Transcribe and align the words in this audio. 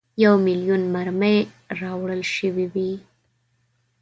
یو 0.23 0.33
میلیون 0.45 0.81
مرمۍ 0.93 1.37
راوړل 1.81 2.21
سوي 2.35 2.65
وې. 2.73 2.91